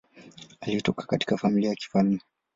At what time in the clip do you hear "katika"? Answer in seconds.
1.05-1.37